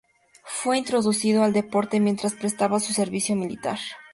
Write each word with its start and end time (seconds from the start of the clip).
Fue 0.47 0.79
introducido 0.79 1.43
al 1.43 1.53
deporte 1.53 1.99
mientras 1.99 2.33
prestaba 2.33 2.79
su 2.79 2.91
servicio 2.91 3.35
militar. 3.35 3.77